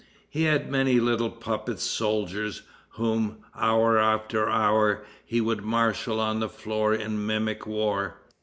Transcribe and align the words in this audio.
He 0.31 0.45
had 0.45 0.67
many 0.67 0.99
little 0.99 1.29
puppet 1.29 1.79
soldiers, 1.79 2.63
whom, 2.93 3.45
hour 3.53 3.99
after 3.99 4.49
hour, 4.49 5.05
he 5.23 5.39
would 5.39 5.63
marshal 5.63 6.19
on 6.19 6.39
the 6.39 6.49
floor 6.49 6.95
in 6.95 7.23
mimic 7.27 7.67
war. 7.67 8.15